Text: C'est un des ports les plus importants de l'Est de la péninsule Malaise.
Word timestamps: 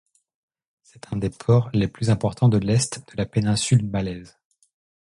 C'est 0.81 1.13
un 1.13 1.17
des 1.17 1.29
ports 1.29 1.69
les 1.73 1.87
plus 1.87 2.09
importants 2.09 2.49
de 2.49 2.57
l'Est 2.57 3.07
de 3.07 3.17
la 3.17 3.27
péninsule 3.27 3.85
Malaise. 3.87 4.35